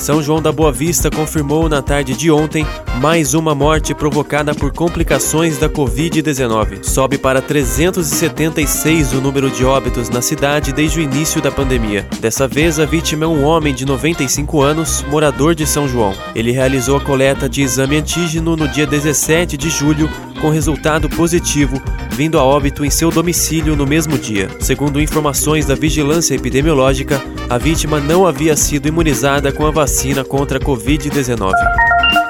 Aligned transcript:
São 0.00 0.22
João 0.22 0.40
da 0.40 0.50
Boa 0.50 0.72
Vista 0.72 1.10
confirmou 1.10 1.68
na 1.68 1.82
tarde 1.82 2.16
de 2.16 2.30
ontem 2.30 2.66
mais 3.02 3.34
uma 3.34 3.54
morte 3.54 3.94
provocada 3.94 4.54
por 4.54 4.72
complicações 4.72 5.58
da 5.58 5.68
Covid-19. 5.68 6.82
Sobe 6.82 7.18
para 7.18 7.42
376 7.42 9.12
o 9.12 9.20
número 9.20 9.50
de 9.50 9.62
óbitos 9.62 10.08
na 10.08 10.22
cidade 10.22 10.72
desde 10.72 11.00
o 11.00 11.02
início 11.02 11.42
da 11.42 11.50
pandemia. 11.50 12.06
Dessa 12.18 12.48
vez, 12.48 12.80
a 12.80 12.86
vítima 12.86 13.26
é 13.26 13.28
um 13.28 13.44
homem 13.44 13.74
de 13.74 13.84
95 13.84 14.62
anos, 14.62 15.04
morador 15.10 15.54
de 15.54 15.66
São 15.66 15.86
João. 15.86 16.14
Ele 16.34 16.50
realizou 16.50 16.96
a 16.96 17.00
coleta 17.02 17.46
de 17.46 17.60
exame 17.60 17.98
antígeno 17.98 18.56
no 18.56 18.66
dia 18.66 18.86
17 18.86 19.58
de 19.58 19.68
julho, 19.68 20.08
com 20.40 20.50
resultado 20.50 21.08
positivo, 21.08 21.80
vindo 22.10 22.38
a 22.38 22.44
óbito 22.44 22.84
em 22.84 22.90
seu 22.90 23.10
domicílio 23.10 23.76
no 23.76 23.86
mesmo 23.86 24.18
dia. 24.18 24.48
Segundo 24.60 25.00
informações 25.00 25.66
da 25.66 25.74
Vigilância 25.74 26.34
Epidemiológica, 26.34 27.20
a 27.48 27.58
vítima 27.58 28.00
não 28.00 28.26
havia 28.26 28.56
sido 28.56 28.88
imunizada 28.88 29.52
com 29.52 29.66
a 29.66 29.70
vacina 29.70 30.24
contra 30.24 30.58
a 30.58 30.60
Covid-19. 30.60 31.52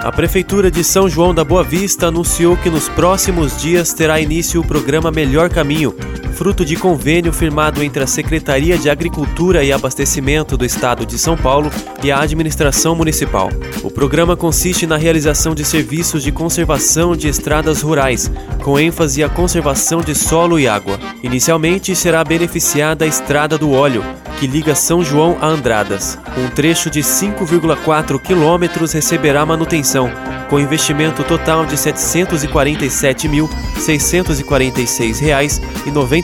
A 0.00 0.12
Prefeitura 0.12 0.70
de 0.70 0.84
São 0.84 1.08
João 1.08 1.34
da 1.34 1.42
Boa 1.42 1.64
Vista 1.64 2.08
anunciou 2.08 2.56
que 2.58 2.68
nos 2.68 2.90
próximos 2.90 3.60
dias 3.60 3.94
terá 3.94 4.20
início 4.20 4.60
o 4.60 4.66
programa 4.66 5.10
Melhor 5.10 5.48
Caminho, 5.48 5.94
fruto 6.34 6.64
de 6.64 6.74
convênio 6.76 7.32
firmado 7.32 7.82
entre 7.82 8.02
a 8.02 8.06
Secretaria 8.06 8.76
de 8.76 8.90
Agricultura 8.90 9.62
e 9.62 9.72
Abastecimento 9.72 10.56
do 10.56 10.64
Estado 10.64 11.06
de 11.06 11.16
São 11.16 11.36
Paulo 11.36 11.70
e 12.02 12.10
a 12.10 12.20
Administração 12.20 12.96
Municipal. 12.96 13.48
O 13.82 13.90
programa 13.90 14.36
consiste 14.36 14.86
na 14.86 14.96
realização 14.96 15.54
de 15.54 15.64
serviços 15.64 16.24
de 16.24 16.32
conservação 16.32 17.16
de 17.16 17.28
estradas 17.28 17.82
rurais, 17.82 18.30
com 18.62 18.78
ênfase 18.78 19.22
à 19.22 19.28
conservação 19.28 20.00
de 20.00 20.14
solo 20.14 20.58
e 20.58 20.66
água. 20.66 20.98
Inicialmente 21.22 21.94
será 21.94 22.24
beneficiada 22.24 23.04
a 23.04 23.08
Estrada 23.08 23.56
do 23.56 23.70
Óleo, 23.70 24.04
que 24.40 24.46
liga 24.48 24.74
São 24.74 25.04
João 25.04 25.38
a 25.40 25.46
Andradas. 25.46 26.18
Um 26.36 26.48
trecho 26.48 26.90
de 26.90 27.00
5,4 27.00 28.20
quilômetros 28.20 28.92
receberá 28.92 29.46
manutenção, 29.46 30.10
com 30.50 30.58
investimento 30.58 31.22
total 31.22 31.64
de 31.64 31.76
R$ 31.76 31.92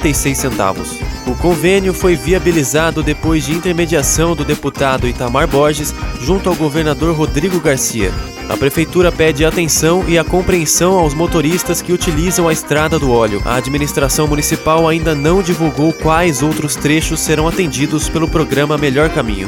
747.646,96. 0.00 1.10
O 1.26 1.34
convênio 1.36 1.94
foi 1.94 2.16
viabilizado 2.16 3.02
depois 3.02 3.44
de 3.44 3.52
intermediação 3.52 4.34
do 4.34 4.44
deputado 4.44 5.06
Itamar 5.06 5.46
Borges 5.46 5.94
junto 6.20 6.48
ao 6.48 6.54
governador 6.54 7.14
Rodrigo 7.14 7.60
Garcia. 7.60 8.12
A 8.48 8.56
prefeitura 8.56 9.12
pede 9.12 9.44
atenção 9.44 10.04
e 10.08 10.18
a 10.18 10.24
compreensão 10.24 10.98
aos 10.98 11.14
motoristas 11.14 11.80
que 11.80 11.92
utilizam 11.92 12.48
a 12.48 12.52
estrada 12.52 12.98
do 12.98 13.12
óleo. 13.12 13.40
A 13.44 13.54
administração 13.54 14.26
municipal 14.26 14.88
ainda 14.88 15.14
não 15.14 15.40
divulgou 15.40 15.92
quais 15.92 16.42
outros 16.42 16.74
trechos 16.74 17.20
serão 17.20 17.46
atendidos 17.46 18.08
pelo 18.08 18.26
programa 18.26 18.76
Melhor 18.76 19.08
Caminho. 19.10 19.46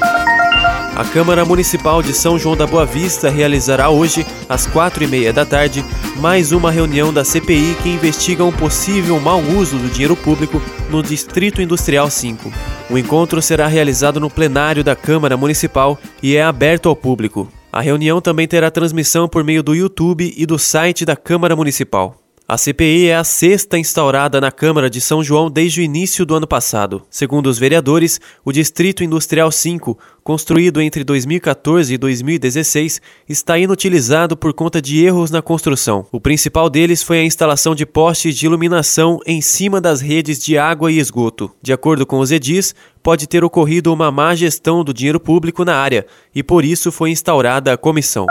A 0.95 1.05
Câmara 1.07 1.43
Municipal 1.43 2.03
de 2.03 2.13
São 2.13 2.39
João 2.39 2.55
da 2.55 2.67
Boa 2.67 2.85
Vista 2.85 3.31
realizará 3.31 3.89
hoje, 3.89 4.27
às 4.47 4.67
quatro 4.67 5.03
e 5.03 5.07
meia 5.07 5.33
da 5.33 5.47
tarde, 5.47 5.83
mais 6.19 6.53
uma 6.53 6.71
reunião 6.71 7.11
da 7.11 7.25
CPI 7.25 7.77
que 7.83 7.89
investiga 7.89 8.45
um 8.45 8.53
possível 8.53 9.19
mau 9.19 9.41
uso 9.41 9.79
do 9.79 9.89
dinheiro 9.89 10.15
público 10.15 10.61
no 10.91 11.03
Distrito 11.03 11.63
Industrial 11.63 12.11
5. 12.11 12.53
O 12.91 12.99
encontro 12.99 13.41
será 13.41 13.67
realizado 13.67 14.21
no 14.21 14.29
plenário 14.29 14.85
da 14.85 14.95
Câmara 14.95 15.35
Municipal 15.35 15.99
e 16.23 16.37
é 16.37 16.43
aberto 16.43 16.91
ao 16.91 16.95
público. 16.95 17.49
A 17.73 17.81
reunião 17.81 18.21
também 18.21 18.47
terá 18.47 18.71
transmissão 18.71 19.27
por 19.27 19.43
meio 19.43 19.63
do 19.63 19.75
YouTube 19.75 20.35
e 20.37 20.45
do 20.45 20.59
site 20.59 21.07
da 21.07 21.17
Câmara 21.17 21.57
Municipal. 21.57 22.22
A 22.53 22.59
CPI 22.59 23.07
é 23.07 23.17
a 23.17 23.25
sexta 23.25 23.79
instaurada 23.79 24.39
na 24.39 24.53
Câmara 24.53 24.91
de 24.91 25.01
São 25.01 25.25
João 25.25 25.51
desde 25.51 25.81
o 25.81 25.83
início 25.83 26.27
do 26.27 26.35
ano 26.35 26.47
passado. 26.47 27.01
Segundo 27.09 27.47
os 27.47 27.59
vereadores, 27.59 28.21
o 28.45 28.53
Distrito 28.53 29.03
Industrial 29.03 29.51
5, 29.51 29.99
construído 30.23 30.79
entre 30.83 31.03
2014 31.03 31.95
e 31.95 31.97
2016, 31.97 33.01
está 33.27 33.59
inutilizado 33.59 34.37
por 34.37 34.53
conta 34.53 34.83
de 34.83 35.03
erros 35.03 35.31
na 35.31 35.41
construção. 35.41 36.07
O 36.13 36.21
principal 36.21 36.69
deles 36.69 37.03
foi 37.03 37.21
a 37.21 37.25
instalação 37.25 37.75
de 37.75 37.87
postes 37.87 38.37
de 38.37 38.45
iluminação 38.45 39.19
em 39.27 39.41
cima 39.41 39.81
das 39.81 40.03
redes 40.03 40.39
de 40.45 40.59
água 40.59 40.93
e 40.93 40.99
esgoto. 40.99 41.51
De 41.63 41.73
acordo 41.73 42.05
com 42.05 42.19
os 42.19 42.31
edis, 42.31 42.75
pode 43.03 43.27
ter 43.27 43.43
ocorrido 43.43 43.91
uma 43.91 44.13
má 44.13 44.35
gestão 44.35 44.85
do 44.85 44.93
dinheiro 44.93 45.19
público 45.19 45.65
na 45.65 45.77
área 45.77 46.05
e 46.35 46.43
por 46.43 46.67
isso 46.67 46.93
foi 46.93 47.13
instaurada 47.13 47.73
a 47.73 47.79
comissão. 47.79 48.27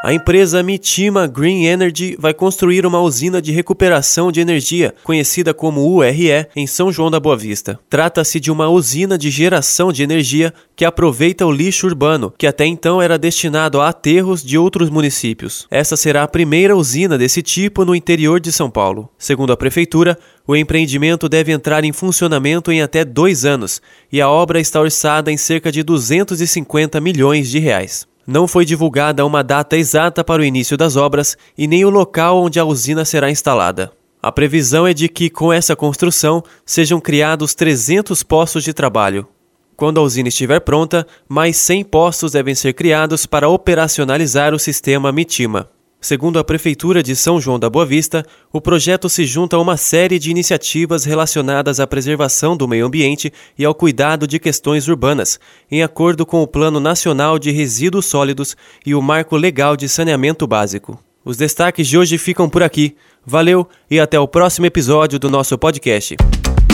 A 0.00 0.12
empresa 0.12 0.62
Mitima 0.62 1.26
Green 1.26 1.64
Energy 1.64 2.16
vai 2.20 2.32
construir 2.32 2.86
uma 2.86 3.00
usina 3.00 3.42
de 3.42 3.50
recuperação 3.50 4.30
de 4.30 4.40
energia, 4.40 4.94
conhecida 5.02 5.52
como 5.52 5.92
URE, 5.92 6.46
em 6.54 6.68
São 6.68 6.92
João 6.92 7.10
da 7.10 7.18
Boa 7.18 7.36
Vista. 7.36 7.80
Trata-se 7.90 8.38
de 8.38 8.48
uma 8.48 8.68
usina 8.68 9.18
de 9.18 9.28
geração 9.28 9.92
de 9.92 10.04
energia 10.04 10.54
que 10.76 10.84
aproveita 10.84 11.44
o 11.44 11.50
lixo 11.50 11.88
urbano, 11.88 12.32
que 12.38 12.46
até 12.46 12.64
então 12.64 13.02
era 13.02 13.18
destinado 13.18 13.80
a 13.80 13.88
aterros 13.88 14.40
de 14.40 14.56
outros 14.56 14.88
municípios. 14.88 15.66
Essa 15.68 15.96
será 15.96 16.22
a 16.22 16.28
primeira 16.28 16.76
usina 16.76 17.18
desse 17.18 17.42
tipo 17.42 17.84
no 17.84 17.92
interior 17.92 18.38
de 18.38 18.52
São 18.52 18.70
Paulo. 18.70 19.08
Segundo 19.18 19.52
a 19.52 19.56
prefeitura, 19.56 20.16
o 20.46 20.54
empreendimento 20.54 21.28
deve 21.28 21.50
entrar 21.50 21.84
em 21.84 21.92
funcionamento 21.92 22.70
em 22.70 22.82
até 22.82 23.04
dois 23.04 23.44
anos 23.44 23.82
e 24.12 24.20
a 24.20 24.30
obra 24.30 24.60
está 24.60 24.80
orçada 24.80 25.32
em 25.32 25.36
cerca 25.36 25.72
de 25.72 25.82
250 25.82 27.00
milhões 27.00 27.50
de 27.50 27.58
reais. 27.58 28.06
Não 28.30 28.46
foi 28.46 28.66
divulgada 28.66 29.24
uma 29.24 29.42
data 29.42 29.74
exata 29.74 30.22
para 30.22 30.42
o 30.42 30.44
início 30.44 30.76
das 30.76 30.96
obras 30.96 31.34
e 31.56 31.66
nem 31.66 31.86
o 31.86 31.88
local 31.88 32.42
onde 32.42 32.60
a 32.60 32.64
usina 32.64 33.02
será 33.02 33.30
instalada. 33.30 33.90
A 34.22 34.30
previsão 34.30 34.86
é 34.86 34.92
de 34.92 35.08
que, 35.08 35.30
com 35.30 35.50
essa 35.50 35.74
construção, 35.74 36.44
sejam 36.66 37.00
criados 37.00 37.54
300 37.54 38.22
postos 38.22 38.62
de 38.62 38.74
trabalho. 38.74 39.26
Quando 39.74 39.98
a 39.98 40.02
usina 40.02 40.28
estiver 40.28 40.60
pronta, 40.60 41.06
mais 41.26 41.56
100 41.56 41.84
postos 41.84 42.32
devem 42.32 42.54
ser 42.54 42.74
criados 42.74 43.24
para 43.24 43.48
operacionalizar 43.48 44.52
o 44.52 44.58
sistema 44.58 45.10
Mitima. 45.10 45.70
Segundo 46.00 46.38
a 46.38 46.44
Prefeitura 46.44 47.02
de 47.02 47.16
São 47.16 47.40
João 47.40 47.58
da 47.58 47.68
Boa 47.68 47.84
Vista, 47.84 48.24
o 48.52 48.60
projeto 48.60 49.08
se 49.08 49.24
junta 49.24 49.56
a 49.56 49.60
uma 49.60 49.76
série 49.76 50.16
de 50.16 50.30
iniciativas 50.30 51.04
relacionadas 51.04 51.80
à 51.80 51.88
preservação 51.88 52.56
do 52.56 52.68
meio 52.68 52.86
ambiente 52.86 53.32
e 53.58 53.64
ao 53.64 53.74
cuidado 53.74 54.24
de 54.24 54.38
questões 54.38 54.86
urbanas, 54.86 55.40
em 55.68 55.82
acordo 55.82 56.24
com 56.24 56.40
o 56.40 56.46
Plano 56.46 56.78
Nacional 56.78 57.36
de 57.36 57.50
Resíduos 57.50 58.06
Sólidos 58.06 58.56
e 58.86 58.94
o 58.94 59.02
Marco 59.02 59.36
Legal 59.36 59.76
de 59.76 59.88
Saneamento 59.88 60.46
Básico. 60.46 61.02
Os 61.24 61.36
destaques 61.36 61.88
de 61.88 61.98
hoje 61.98 62.16
ficam 62.16 62.48
por 62.48 62.62
aqui. 62.62 62.96
Valeu 63.26 63.68
e 63.90 63.98
até 63.98 64.20
o 64.20 64.28
próximo 64.28 64.66
episódio 64.66 65.18
do 65.18 65.28
nosso 65.28 65.58
podcast. 65.58 66.16